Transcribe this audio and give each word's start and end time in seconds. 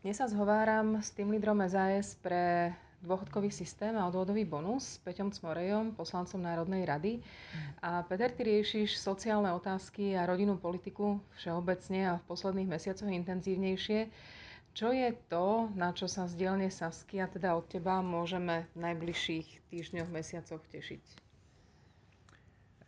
Dnes 0.00 0.16
sa 0.16 0.24
zhováram 0.24 0.96
s 0.96 1.12
tým 1.12 1.28
lídrom 1.28 1.60
SAS 1.68 2.16
pre 2.16 2.72
dôchodkový 3.04 3.52
systém 3.52 3.92
a 4.00 4.08
odvodový 4.08 4.48
bonus 4.48 4.96
s 4.96 5.04
Peťom 5.04 5.28
Cmorejom, 5.28 5.92
poslancom 5.92 6.40
Národnej 6.40 6.88
rady. 6.88 7.12
A 7.84 8.00
Peter, 8.08 8.32
ty 8.32 8.48
riešiš 8.48 8.96
sociálne 8.96 9.52
otázky 9.52 10.16
a 10.16 10.24
rodinnú 10.24 10.56
politiku 10.56 11.20
všeobecne 11.36 12.00
a 12.08 12.12
v 12.16 12.26
posledných 12.32 12.72
mesiacoch 12.72 13.12
intenzívnejšie. 13.12 14.08
Čo 14.72 14.88
je 14.88 15.12
to, 15.28 15.68
na 15.76 15.92
čo 15.92 16.08
sa 16.08 16.24
z 16.24 16.32
dielne 16.32 16.72
Sasky 16.72 17.20
a 17.20 17.28
teda 17.28 17.52
od 17.52 17.68
teba 17.68 18.00
môžeme 18.00 18.72
v 18.72 18.80
najbližších 18.80 19.68
týždňoch, 19.68 20.08
mesiacoch 20.08 20.64
tešiť? 20.72 21.29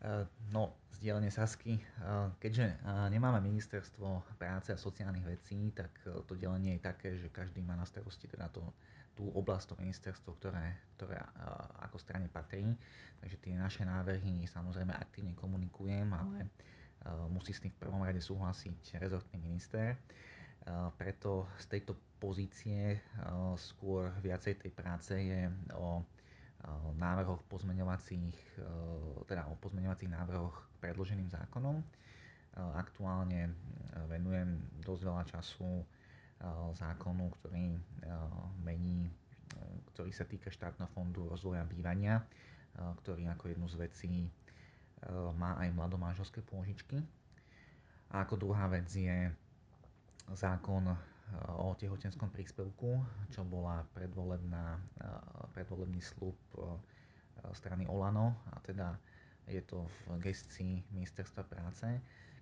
Eh, 0.03 0.27
no, 0.51 0.75
zdieľanie 0.99 1.31
Sasky. 1.31 1.79
Eh, 1.79 2.29
keďže 2.43 2.75
eh, 2.75 2.77
nemáme 3.15 3.39
ministerstvo 3.39 4.35
práce 4.35 4.75
a 4.75 4.79
sociálnych 4.79 5.23
vecí, 5.23 5.71
tak 5.71 5.95
to 6.27 6.35
delenie 6.35 6.75
je 6.79 6.83
také, 6.83 7.09
že 7.15 7.31
každý 7.31 7.63
má 7.63 7.79
na 7.79 7.87
starosti 7.87 8.27
teda 8.27 8.51
to, 8.51 8.67
tú 9.15 9.31
oblasť, 9.31 9.71
to 9.71 9.75
ministerstvo, 9.79 10.35
ktoré, 10.43 10.75
ktoré 10.99 11.23
ako 11.87 12.03
strane 12.03 12.27
patrí. 12.27 12.67
Takže 13.23 13.37
tie 13.39 13.55
naše 13.55 13.87
návrhy 13.87 14.43
samozrejme 14.51 14.91
aktívne 14.91 15.39
komunikujem, 15.39 16.11
ale 16.11 16.51
musí 17.31 17.55
s 17.55 17.63
tým 17.63 17.71
v 17.71 17.83
prvom 17.87 18.03
rade 18.03 18.19
súhlasiť 18.25 18.99
rezortný 18.99 19.37
minister. 19.39 20.01
Preto 20.97 21.45
z 21.61 21.77
tejto 21.77 21.93
pozície 22.17 23.05
skôr 23.61 24.11
viacej 24.25 24.65
tej 24.65 24.73
práce 24.73 25.13
je 25.13 25.45
o 25.77 26.01
návrhoch 26.95 27.43
pozmeňovacích, 27.51 28.39
teda 29.27 29.51
o 29.51 29.59
pozmeňovacích 29.59 30.11
návrhoch 30.11 30.55
predloženým 30.79 31.27
zákonom. 31.31 31.83
Aktuálne 32.79 33.51
venujem 34.07 34.63
dosť 34.85 35.03
veľa 35.03 35.25
času 35.27 35.83
zákonu, 36.77 37.31
ktorý 37.39 37.79
mení, 38.63 39.11
ktorý 39.95 40.11
sa 40.15 40.27
týka 40.27 40.51
štátneho 40.51 40.91
fondu 40.95 41.27
rozvoja 41.27 41.67
bývania, 41.67 42.23
ktorý 43.03 43.27
ako 43.33 43.45
jednu 43.51 43.67
z 43.67 43.77
vecí 43.83 44.15
má 45.35 45.59
aj 45.59 45.75
mladomáželské 45.75 46.47
pôžičky. 46.47 47.03
A 48.13 48.23
ako 48.23 48.39
druhá 48.39 48.69
vec 48.71 48.87
je 48.93 49.33
zákon 50.37 50.95
o 51.61 51.73
tehotenskom 51.77 52.29
príspevku, 52.29 53.01
čo 53.33 53.45
bola 53.45 53.85
predvolebná, 53.97 54.77
predvolebný 55.57 56.01
slub 56.05 56.37
strany 57.57 57.89
Olano. 57.89 58.37
A 58.53 58.61
teda 58.61 58.95
je 59.49 59.65
to 59.65 59.89
v 60.07 60.21
gestii 60.23 60.85
Ministerstva 60.93 61.43
práce, 61.49 61.89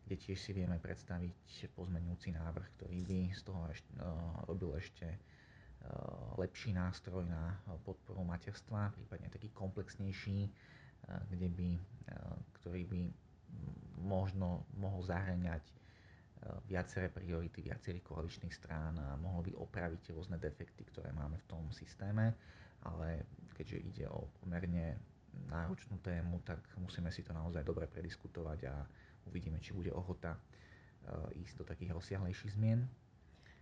kde 0.04 0.16
tiež 0.18 0.38
si 0.42 0.50
vieme 0.50 0.76
predstaviť 0.82 1.70
pozmenujúci 1.72 2.34
návrh, 2.34 2.66
ktorý 2.76 2.98
by 3.06 3.20
z 3.30 3.40
toho 3.46 3.62
eš, 3.70 3.80
robil 4.50 4.74
ešte 4.74 5.06
lepší 6.36 6.76
nástroj 6.76 7.24
na 7.24 7.56
podporu 7.86 8.20
materstva, 8.26 8.92
prípadne 8.92 9.32
taký 9.32 9.48
komplexnejší, 9.56 10.50
kde 11.30 11.48
by, 11.48 11.70
ktorý 12.60 12.82
by 12.84 13.00
možno 14.04 14.68
mohol 14.76 15.00
zahrňať 15.00 15.64
viaceré 16.64 17.12
priority 17.12 17.60
viacerých 17.60 18.04
koaličných 18.04 18.54
strán 18.54 18.96
a 18.96 19.16
mohlo 19.20 19.44
by 19.44 19.52
opraviť 19.60 20.16
rôzne 20.16 20.40
defekty, 20.40 20.88
ktoré 20.88 21.12
máme 21.12 21.36
v 21.36 21.48
tom 21.48 21.68
systéme, 21.68 22.32
ale 22.88 23.28
keďže 23.52 23.76
ide 23.76 24.06
o 24.08 24.24
pomerne 24.40 24.96
náročnú 25.52 26.00
tému, 26.00 26.40
tak 26.42 26.64
musíme 26.80 27.12
si 27.12 27.20
to 27.20 27.36
naozaj 27.36 27.60
dobre 27.62 27.86
prediskutovať 27.86 28.60
a 28.72 28.74
uvidíme, 29.28 29.60
či 29.60 29.76
bude 29.76 29.92
ochota 29.92 30.34
eh, 30.34 31.44
ísť 31.44 31.60
do 31.60 31.64
takých 31.68 31.92
rozsiahlejších 31.94 32.56
zmien. 32.56 32.88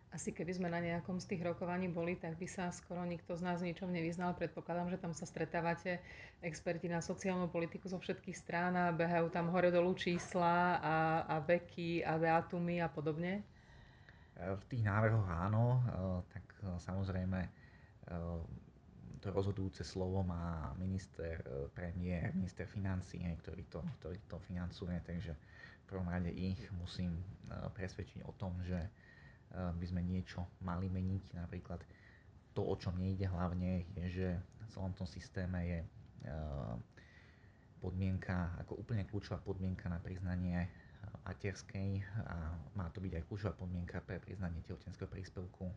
Asi 0.08 0.32
keby 0.32 0.56
sme 0.56 0.72
na 0.72 0.80
nejakom 0.80 1.20
z 1.20 1.36
tých 1.36 1.44
rokovaní 1.44 1.84
boli, 1.92 2.16
tak 2.16 2.40
by 2.40 2.48
sa 2.48 2.72
skoro 2.72 3.04
nikto 3.04 3.36
z 3.36 3.44
nás 3.44 3.60
ničom 3.60 3.92
nevyznal. 3.92 4.32
Predpokladám, 4.32 4.88
že 4.88 4.96
tam 4.96 5.12
sa 5.12 5.28
stretávate 5.28 6.00
experti 6.40 6.88
na 6.88 7.04
sociálnu 7.04 7.52
politiku 7.52 7.92
zo 7.92 8.00
všetkých 8.00 8.36
strán 8.40 8.72
a 8.72 8.88
behajú 8.88 9.28
tam 9.28 9.52
hore 9.52 9.68
dolu 9.68 9.92
čísla 9.92 10.80
a, 10.80 10.96
a 11.28 11.36
veky 11.44 12.00
a 12.08 12.16
dátumy 12.16 12.80
a 12.80 12.88
podobne. 12.88 13.44
V 14.38 14.64
tých 14.70 14.86
návrhoch 14.86 15.28
áno, 15.28 15.76
e, 15.76 15.80
tak 16.30 16.46
e, 16.62 16.78
samozrejme 16.78 17.40
e, 17.44 17.50
to 19.18 19.28
rozhodujúce 19.34 19.82
slovo 19.82 20.22
má 20.22 20.72
minister, 20.78 21.42
premiér, 21.74 22.30
minister 22.38 22.64
financí, 22.70 23.18
ktorý 23.44 23.66
to, 23.66 23.82
ktorý 23.98 24.18
to 24.30 24.38
financuje, 24.46 24.94
takže 25.02 25.34
v 25.34 25.84
prvom 25.90 26.06
rade 26.06 26.30
ich 26.30 26.62
musím 26.78 27.18
presvedčiť 27.50 28.22
o 28.30 28.32
tom, 28.38 28.54
že 28.62 28.78
by 29.54 29.86
sme 29.86 30.04
niečo 30.04 30.44
mali 30.60 30.92
meniť. 30.92 31.38
Napríklad 31.38 31.80
to, 32.52 32.66
o 32.66 32.74
čom 32.74 32.98
nejde 32.98 33.30
hlavne, 33.30 33.86
je, 33.94 34.04
že 34.10 34.28
v 34.36 34.66
celom 34.68 34.92
tom 34.98 35.06
systéme 35.06 35.62
je 35.64 35.80
eh, 35.80 36.74
podmienka, 37.78 38.58
ako 38.58 38.82
úplne 38.82 39.06
kľúčová 39.06 39.38
podmienka 39.38 39.86
na 39.86 40.02
priznanie 40.02 40.66
materskej 41.22 42.02
a 42.26 42.58
má 42.74 42.90
to 42.90 42.98
byť 42.98 43.20
aj 43.20 43.24
kľúčová 43.30 43.54
podmienka 43.54 44.02
pre 44.02 44.18
priznanie 44.18 44.58
tehotenského 44.66 45.06
príspevku 45.06 45.70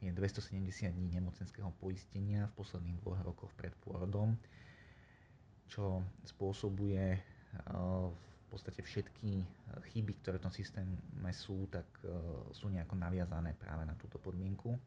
je 0.00 0.12
270 0.12 0.92
dní 0.92 1.08
nemocenského 1.16 1.70
poistenia 1.80 2.48
v 2.52 2.56
posledných 2.60 3.00
dvoch 3.00 3.20
rokoch 3.24 3.52
pred 3.56 3.72
pôrodom, 3.84 4.36
čo 5.68 6.00
spôsobuje 6.24 7.20
eh, 7.20 8.08
podstate 8.54 8.86
všetky 8.86 9.42
eh, 9.42 9.44
chyby, 9.90 10.22
ktoré 10.22 10.38
v 10.38 10.46
tom 10.46 10.54
systéme 10.54 10.94
sú, 11.34 11.66
tak 11.66 11.86
eh, 12.06 12.10
sú 12.54 12.70
nejako 12.70 12.94
naviazané 12.94 13.58
práve 13.58 13.82
na 13.82 13.98
túto 13.98 14.22
podmienku. 14.22 14.78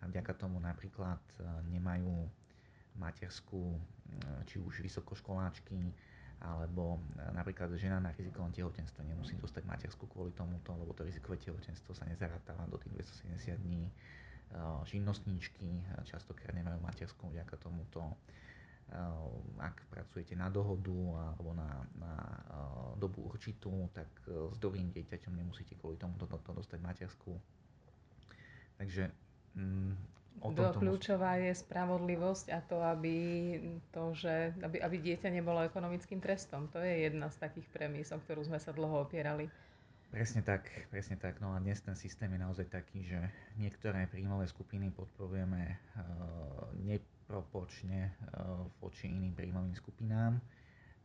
A 0.00 0.08
vďaka 0.08 0.38
tomu 0.38 0.62
napríklad 0.62 1.18
eh, 1.18 1.44
nemajú 1.74 2.30
materskú, 2.98 3.78
či 4.50 4.58
už 4.58 4.82
vysokoškoláčky, 4.82 5.78
alebo 6.42 6.98
napríklad 7.32 7.70
žena 7.78 8.02
na 8.02 8.10
rizikovom 8.10 8.50
tehotenstve 8.50 9.06
nemusí 9.06 9.38
dostať 9.38 9.62
materskú 9.62 10.10
kvôli 10.10 10.34
tomuto, 10.34 10.74
lebo 10.74 10.90
to 10.90 11.06
rizikové 11.06 11.38
tehotenstvo 11.38 11.94
sa 11.94 12.02
nezarátáva 12.10 12.66
do 12.66 12.76
tých 12.82 13.06
270 13.30 13.62
dní. 13.62 13.86
Živnostníčky 14.90 15.86
častokrát 16.02 16.50
nemajú 16.50 16.82
materskú 16.82 17.30
vďaka 17.30 17.62
tomuto 17.62 18.18
ak 19.60 19.86
pracujete 19.86 20.34
na 20.34 20.50
dohodu 20.50 20.98
alebo 21.34 21.54
na, 21.54 21.86
na 21.94 22.12
eh, 22.50 22.90
dobu 22.98 23.29
určitú, 23.40 23.88
tak 23.96 24.12
eh, 24.28 24.52
s 24.52 24.58
dobrým 24.60 24.92
dieťaťom 24.92 25.32
nemusíte 25.32 25.72
kvôli 25.80 25.96
tomu 25.96 26.20
to, 26.20 26.28
to 26.28 26.52
dostať 26.52 26.76
materskú. 26.84 27.32
Takže 28.76 29.08
mm, 29.56 29.96
o 30.44 30.52
tom 30.52 30.76
kľúčová 30.76 31.40
je 31.40 31.56
spravodlivosť 31.56 32.52
a 32.52 32.60
to, 32.60 32.76
aby, 32.84 33.16
to, 33.96 34.12
že, 34.12 34.52
aby, 34.60 34.76
aby 34.84 34.96
dieťa 35.00 35.32
nebolo 35.32 35.64
ekonomickým 35.64 36.20
trestom. 36.20 36.68
To 36.76 36.84
je 36.84 37.08
jedna 37.08 37.32
z 37.32 37.40
takých 37.40 37.68
premis, 37.72 38.12
o 38.12 38.20
ktorú 38.20 38.44
sme 38.44 38.60
sa 38.60 38.76
dlho 38.76 39.08
opierali. 39.08 39.48
Presne 40.12 40.42
tak, 40.44 40.68
presne 40.92 41.16
tak. 41.16 41.38
No 41.38 41.54
a 41.54 41.62
dnes 41.62 41.80
ten 41.80 41.94
systém 41.94 42.28
je 42.34 42.40
naozaj 42.40 42.66
taký, 42.66 43.06
že 43.06 43.20
niektoré 43.56 44.10
príjmové 44.10 44.50
skupiny 44.50 44.90
podporujeme 44.90 45.62
uh, 45.70 46.98
proporčne 47.30 48.10
eh, 48.10 48.14
voči 48.82 49.06
iným 49.06 49.38
príjmovým 49.38 49.78
skupinám 49.78 50.42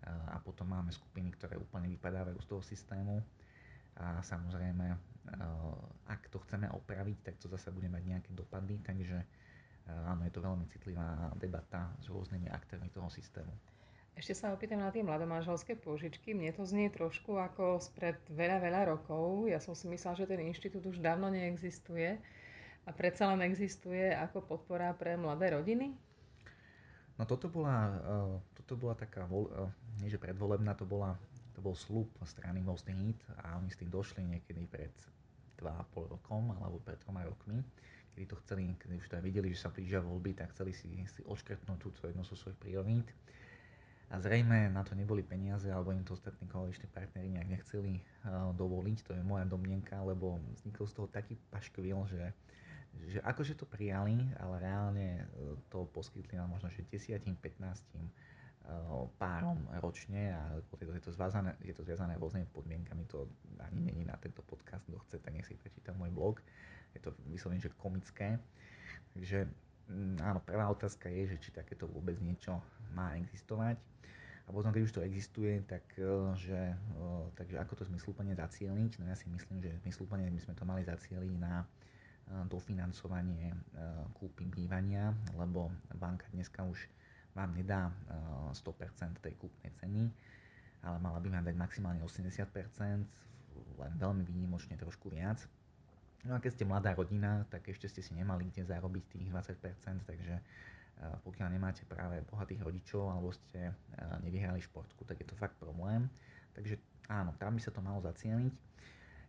a 0.05 0.38
potom 0.38 0.69
máme 0.69 0.93
skupiny, 0.93 1.33
ktoré 1.33 1.57
úplne 1.57 1.89
vypadávajú 1.89 2.38
z 2.41 2.47
toho 2.47 2.61
systému 2.61 3.25
a 3.97 4.21
samozrejme, 4.21 4.85
eh, 4.91 4.97
ak 6.11 6.29
to 6.29 6.38
chceme 6.45 6.69
opraviť, 6.69 7.17
tak 7.31 7.35
to 7.41 7.49
zase 7.49 7.73
bude 7.73 7.89
mať 7.89 8.03
nejaké 8.05 8.31
dopady, 8.38 8.77
takže 8.85 9.17
áno, 9.85 10.25
je 10.25 10.33
to 10.33 10.41
veľmi 10.41 10.66
citlivá 10.73 11.29
debata 11.38 11.93
s 12.01 12.09
rôznymi 12.09 12.49
aktérmi 12.49 12.89
toho 12.89 13.05
systému. 13.05 13.53
Ešte 14.16 14.31
sa 14.31 14.55
opýtam 14.55 14.79
na 14.79 14.95
tie 14.95 15.03
mladomáželské 15.03 15.75
pôžičky. 15.75 16.31
Mne 16.31 16.55
to 16.55 16.63
znie 16.63 16.87
trošku 16.87 17.35
ako 17.35 17.83
spred 17.83 18.16
veľa, 18.31 18.63
veľa 18.63 18.81
rokov. 18.95 19.51
Ja 19.51 19.59
som 19.59 19.75
si 19.75 19.91
myslela, 19.91 20.16
že 20.16 20.25
ten 20.31 20.39
inštitút 20.39 20.87
už 20.87 21.03
dávno 21.03 21.27
neexistuje 21.27 22.16
a 22.87 22.89
predsa 22.95 23.27
len 23.27 23.43
existuje 23.43 24.16
ako 24.16 24.40
podpora 24.55 24.96
pre 24.96 25.19
mladé 25.19 25.52
rodiny? 25.52 25.91
No 27.19 27.28
toto 27.28 27.52
bola, 27.52 27.75
uh, 27.91 28.40
toto 28.66 28.82
bola 28.82 28.97
taká, 28.97 29.29
uh, 29.29 29.70
nie 30.02 30.09
že 30.09 30.17
predvolebná, 30.17 30.73
to, 30.73 30.90
bola, 30.90 31.14
to 31.53 31.62
bol 31.62 31.78
slúb 31.78 32.09
strany 32.26 32.66
Most 32.66 32.90
Hit 32.90 33.22
a 33.46 33.62
oni 33.62 33.70
s 33.70 33.78
tým 33.78 33.94
došli 33.94 34.26
niekedy 34.26 34.66
pred 34.66 34.91
2,5 35.62 36.14
rokom 36.17 36.50
alebo 36.58 36.82
pred 36.82 36.97
3 36.97 37.14
rokmi, 37.29 37.62
kedy 38.17 38.26
to 38.26 38.35
chceli, 38.41 38.73
kedy 38.82 38.97
už 38.97 39.08
to 39.08 39.16
aj 39.22 39.23
videli, 39.23 39.53
že 39.53 39.62
sa 39.62 39.70
blížia 39.70 40.02
voľby, 40.02 40.34
tak 40.34 40.50
chceli 40.58 40.73
si, 40.73 40.90
si 41.06 41.22
odškrtnúť 41.23 41.78
túto 41.78 42.09
jednu 42.09 42.26
zo 42.26 42.34
svojich 42.34 42.58
priorít. 42.58 43.08
A 44.14 44.22
zrejme 44.22 44.70
na 44.70 44.85
to 44.85 44.94
neboli 44.94 45.26
peniaze, 45.26 45.66
alebo 45.66 45.90
im 45.90 46.06
to 46.06 46.14
ostatní 46.14 46.46
koaliční 46.46 46.85
partneri 46.94 47.26
nejak 47.26 47.50
nechceli 47.50 47.97
uh, 47.97 48.53
dovoliť, 48.53 48.97
to 49.02 49.12
je 49.17 49.22
moja 49.26 49.50
domnienka, 49.50 49.97
lebo 50.06 50.38
vznikol 50.53 50.85
z 50.85 50.94
toho 50.94 51.08
taký 51.09 51.38
paškvil, 51.50 52.06
že 52.09 52.34
že 53.03 53.20
akože 53.22 53.59
to 53.59 53.66
prijali, 53.67 54.16
ale 54.40 54.56
reálne 54.64 55.08
e, 55.20 55.23
to 55.67 55.84
poskytli 55.91 56.40
na 56.40 56.47
možno 56.47 56.72
10-15 56.72 57.20
e, 57.20 57.35
párom 59.22 59.62
ročne 59.78 60.34
a 60.34 60.41
je 60.82 61.02
to, 61.02 61.12
zvázané, 61.14 61.53
je 61.62 61.73
to 61.73 61.85
zviazané 61.85 62.17
rôznymi 62.17 62.50
podmienkami, 62.50 63.06
to 63.06 63.29
ani 63.62 63.94
není 63.94 64.06
na 64.06 64.17
tento 64.17 64.41
podcast, 64.41 64.85
kto 64.90 64.97
chce, 65.06 65.17
tak 65.22 65.34
nech 65.34 65.46
si 65.46 65.53
prečíta 65.53 65.94
môj 65.94 66.09
blog. 66.09 66.41
je 66.96 67.00
to 67.03 67.12
vyslovene, 67.28 67.62
že 67.62 67.70
komické. 67.78 68.40
Takže 69.14 69.46
mm, 69.91 70.17
áno, 70.23 70.40
prvá 70.41 70.66
otázka 70.72 71.12
je, 71.12 71.35
že 71.35 71.38
či 71.38 71.50
takéto 71.52 71.85
vôbec 71.85 72.17
niečo 72.23 72.58
má 72.96 73.14
existovať. 73.20 73.78
A 74.46 74.53
potom, 74.53 74.70
keď 74.70 74.82
už 74.85 74.94
to 74.94 75.06
existuje, 75.06 75.62
tak 75.66 75.84
e, 75.97 76.06
že, 76.38 76.62
e, 76.73 77.08
takže 77.35 77.59
ako 77.59 77.73
to 77.82 77.84
zmysluplne 77.90 78.34
zacieliť? 78.38 79.02
No 79.02 79.09
ja 79.09 79.17
si 79.17 79.28
myslím, 79.29 79.62
že 79.62 79.73
zmysluplne 79.84 80.29
by 80.29 80.41
sme 80.41 80.53
to 80.56 80.64
mali 80.64 80.82
zacieliť 80.85 81.35
na 81.38 81.66
dofinancovanie 82.50 83.53
kúpy 84.17 84.50
bývania, 84.50 85.14
lebo 85.38 85.70
banka 85.94 86.26
dneska 86.34 86.66
už 86.66 86.82
vám 87.35 87.52
nedá 87.52 87.91
100% 88.55 89.20
tej 89.20 89.35
kúpnej 89.35 89.70
ceny, 89.84 90.08
ale 90.82 90.97
mala 91.03 91.20
by 91.20 91.28
vám 91.28 91.43
dať 91.43 91.55
maximálne 91.59 91.99
80%, 92.02 93.05
len 93.76 93.91
veľmi 93.99 94.23
výnimočne 94.23 94.79
trošku 94.79 95.11
viac. 95.11 95.43
No 96.26 96.34
a 96.34 96.41
keď 96.41 96.52
ste 96.58 96.66
mladá 96.66 96.96
rodina, 96.96 97.46
tak 97.53 97.70
ešte 97.70 97.85
ste 97.91 98.02
si 98.02 98.16
nemali 98.17 98.49
kde 98.49 98.66
zarobiť 98.66 99.03
tých 99.14 99.28
20%, 99.29 100.09
takže 100.09 100.35
pokiaľ 101.28 101.47
nemáte 101.52 101.84
práve 101.84 102.23
bohatých 102.32 102.64
rodičov 102.64 103.11
alebo 103.11 103.35
ste 103.35 103.76
nevyhrali 104.23 104.64
športku, 104.64 105.03
tak 105.03 105.20
je 105.20 105.28
to 105.28 105.35
fakt 105.35 105.59
problém. 105.59 106.08
Takže 106.55 106.79
áno, 107.11 107.35
tam 107.35 107.59
by 107.59 107.61
sa 107.61 107.76
to 107.76 107.84
malo 107.84 107.99
zacieniť. 107.99 108.55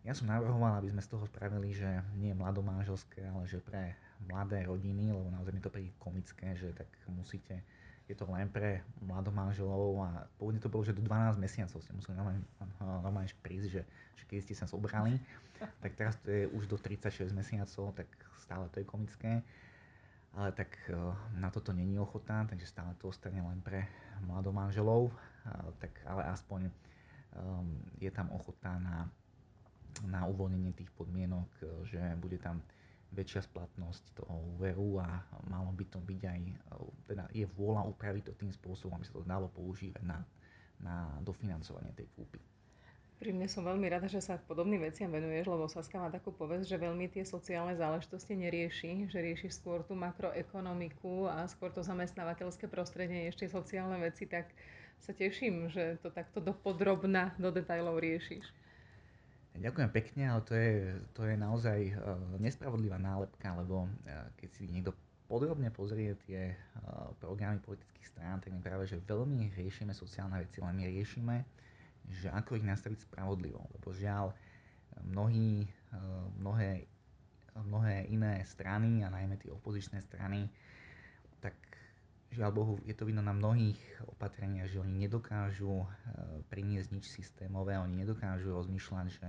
Ja 0.07 0.15
som 0.15 0.31
navrhoval, 0.31 0.79
aby 0.79 0.87
sme 0.95 1.03
z 1.03 1.11
toho 1.11 1.27
spravili, 1.27 1.75
že 1.75 1.99
nie 2.15 2.31
mladomáželské, 2.31 3.27
ale 3.27 3.43
že 3.51 3.59
pre 3.59 3.99
mladé 4.23 4.63
rodiny, 4.63 5.11
lebo 5.11 5.27
naozaj 5.27 5.51
mi 5.51 5.59
to 5.59 5.67
príde 5.67 5.91
komické, 5.99 6.55
že 6.55 6.71
tak 6.71 6.87
musíte, 7.11 7.59
je 8.07 8.15
to 8.15 8.23
len 8.31 8.47
pre 8.47 8.87
mladomáželov 9.03 9.99
a 9.99 10.09
pôvodne 10.39 10.63
to 10.63 10.71
bolo, 10.71 10.87
že 10.87 10.95
do 10.95 11.03
12 11.03 11.35
mesiacov 11.43 11.83
ste 11.83 11.91
museli 11.91 12.15
normálne, 12.15 12.41
normálne 12.79 13.27
prísť, 13.43 13.67
že, 13.67 13.81
že 14.15 14.23
keď 14.23 14.37
ste 14.47 14.55
sa 14.55 14.65
zobrali, 14.65 15.19
tak 15.83 15.99
teraz 15.99 16.15
to 16.23 16.31
je 16.31 16.47
už 16.55 16.71
do 16.71 16.79
36 16.79 17.35
mesiacov, 17.35 17.91
tak 17.91 18.07
stále 18.39 18.71
to 18.71 18.79
je 18.79 18.87
komické. 18.87 19.43
Ale 20.39 20.55
tak 20.55 20.71
eh, 20.87 20.95
na 21.35 21.51
toto 21.51 21.75
není 21.75 21.99
ochota, 21.99 22.47
takže 22.47 22.71
stále 22.71 22.95
to 22.95 23.11
ostane 23.11 23.43
len 23.43 23.59
pre 23.59 23.83
mladomanželov, 24.23 25.11
tak 25.79 25.91
ale 26.03 26.27
aspoň 26.31 26.67
ehm, 26.67 27.79
je 28.03 28.11
tam 28.11 28.27
ochota 28.35 28.75
na, 28.79 29.07
na 30.03 30.27
uvoľnenie 30.27 30.75
tých 30.75 30.91
podmienok, 30.95 31.49
eh, 31.59 31.67
že 31.87 31.99
bude 32.19 32.39
tam 32.39 32.63
väčšia 33.15 33.47
splatnosť 33.47 34.19
toho 34.19 34.35
úveru 34.55 34.99
a 34.99 35.23
malo 35.47 35.71
by 35.71 35.85
to 35.87 35.99
byť 35.99 36.21
aj, 36.27 36.41
teda 37.07 37.23
je 37.31 37.45
vôľa 37.55 37.87
upraviť 37.87 38.31
to 38.31 38.33
tým 38.35 38.51
spôsobom, 38.51 38.99
aby 38.99 39.05
sa 39.07 39.15
to 39.15 39.23
dalo 39.23 39.47
používať 39.51 40.03
na, 40.03 40.19
na 40.83 41.15
dofinancovanie 41.23 41.95
tej 41.95 42.07
kúpy. 42.13 42.39
Pri 43.17 43.33
mne 43.33 43.49
som 43.49 43.65
veľmi 43.65 43.89
rada, 43.89 44.05
že 44.05 44.21
sa 44.21 44.37
podobným 44.37 44.85
veciam 44.85 45.09
venuješ, 45.09 45.49
lebo 45.49 45.65
Saska 45.65 45.97
má 45.97 46.13
takú 46.13 46.29
povesť, 46.29 46.69
že 46.69 46.77
veľmi 46.77 47.09
tie 47.09 47.25
sociálne 47.25 47.73
záležitosti 47.73 48.37
nerieši, 48.37 49.09
že 49.09 49.17
rieši 49.17 49.49
skôr 49.49 49.81
tú 49.81 49.97
makroekonomiku 49.97 51.25
a 51.25 51.49
skôr 51.49 51.73
to 51.73 51.81
zamestnávateľské 51.81 52.69
prostredie, 52.69 53.25
ešte 53.25 53.49
sociálne 53.49 53.97
veci, 53.97 54.29
tak 54.29 54.53
sa 55.01 55.17
teším, 55.17 55.73
že 55.73 55.97
to 56.05 56.13
takto 56.13 56.37
dopodrobná 56.45 57.33
do 57.41 57.49
detajlov 57.49 57.97
riešiš. 57.97 58.45
Ďakujem 59.57 59.89
pekne, 59.89 60.23
ale 60.29 60.41
to 60.45 60.53
je, 60.53 60.73
to 61.17 61.21
je 61.25 61.35
naozaj 61.35 61.79
uh, 61.93 62.17
nespravodlivá 62.37 63.01
nálepka, 63.01 63.57
lebo 63.57 63.85
uh, 63.85 64.29
keď 64.37 64.49
si 64.53 64.69
niekto 64.69 64.93
podrobne 65.27 65.73
pozrie 65.73 66.13
tie 66.29 66.53
uh, 66.53 67.11
programy 67.17 67.59
politických 67.59 68.07
strán, 68.07 68.39
tak 68.39 68.53
my 68.53 68.61
práve, 68.61 68.85
že 68.85 69.01
veľmi 69.01 69.51
riešime 69.57 69.91
sociálne 69.91 70.39
veci, 70.45 70.61
len 70.61 70.77
my 70.77 70.85
riešime 70.87 71.35
že 72.07 72.31
ako 72.31 72.55
ich 72.55 72.65
nastaviť 72.65 73.03
spravodlivo, 73.03 73.59
lebo 73.59 73.91
žiaľ 73.91 74.31
mnohí, 75.03 75.67
eh, 75.67 76.25
mnohé, 76.39 76.87
mnohé 77.57 78.07
iné 78.07 78.45
strany 78.47 79.03
a 79.03 79.11
najmä 79.11 79.35
tie 79.37 79.51
opozičné 79.51 80.01
strany, 80.07 80.47
tak 81.43 81.53
žiaľ 82.37 82.51
Bohu 82.53 82.73
je 82.85 82.93
to 82.93 83.09
vidno 83.09 83.25
na 83.25 83.33
mnohých 83.33 83.81
opatreniach, 84.13 84.69
že 84.69 84.77
oni 84.77 85.09
nedokážu 85.09 85.81
eh, 85.81 85.87
priniesť 86.53 86.93
nič 86.93 87.05
systémové, 87.09 87.81
oni 87.81 88.05
nedokážu 88.05 88.53
rozmýšľať, 88.53 89.07
že, 89.09 89.27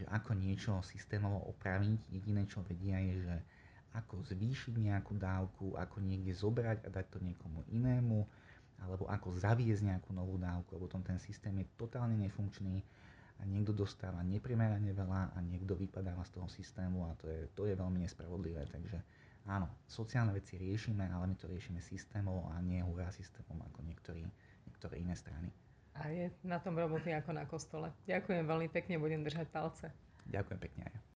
že 0.00 0.04
ako 0.08 0.32
niečo 0.32 0.80
systémovo 0.80 1.44
opraviť. 1.52 2.08
Jediné, 2.08 2.48
čo 2.48 2.64
vedia, 2.64 2.96
je, 3.04 3.28
že 3.28 3.36
ako 3.92 4.24
zvýšiť 4.24 4.74
nejakú 4.80 5.16
dávku, 5.16 5.76
ako 5.76 6.00
niekde 6.00 6.32
zobrať 6.32 6.84
a 6.84 6.88
dať 6.88 7.06
to 7.12 7.18
niekomu 7.20 7.64
inému, 7.68 8.24
alebo 8.78 9.04
ako 9.10 9.34
zaviesť 9.36 9.84
nejakú 9.90 10.10
novú 10.14 10.38
dávku, 10.38 10.76
lebo 10.76 10.86
potom 10.86 11.02
ten 11.02 11.18
systém 11.18 11.52
je 11.60 11.66
totálne 11.74 12.14
nefunkčný 12.14 12.84
a 13.38 13.42
niekto 13.46 13.74
dostáva 13.74 14.22
neprimerane 14.22 14.90
veľa 14.94 15.34
a 15.34 15.38
niekto 15.42 15.74
vypadáva 15.74 16.22
z 16.26 16.38
toho 16.38 16.48
systému 16.50 17.06
a 17.06 17.14
to 17.18 17.26
je, 17.26 17.40
to 17.54 17.62
je 17.66 17.74
veľmi 17.74 18.02
nespravodlivé. 18.02 18.66
Takže 18.70 18.98
áno, 19.48 19.66
sociálne 19.88 20.36
veci 20.36 20.60
riešime, 20.60 21.08
ale 21.08 21.24
my 21.32 21.34
to 21.40 21.48
riešime 21.48 21.80
systémom 21.80 22.52
a 22.52 22.60
nie 22.60 22.84
hurá 22.84 23.08
systémom 23.08 23.58
ako 23.72 23.80
niektorí, 23.82 24.22
niektoré 24.68 25.00
iné 25.00 25.16
strany. 25.16 25.48
A 25.98 26.12
je 26.14 26.30
na 26.46 26.62
tom 26.62 26.78
roboty 26.78 27.10
ako 27.10 27.34
na 27.34 27.48
kostole. 27.48 27.90
Ďakujem 28.06 28.46
veľmi 28.46 28.68
pekne, 28.70 29.02
budem 29.02 29.26
držať 29.26 29.50
palce. 29.50 29.90
Ďakujem 30.30 30.60
pekne 30.60 30.82
aj. 30.92 31.08